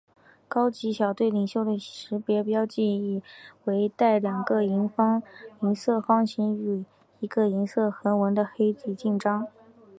[0.47, 3.21] 高级小队领袖的识别标记
[3.65, 4.89] 为带两个银
[5.75, 6.83] 色方形与
[7.19, 9.47] 一条银色横纹的黑底襟章。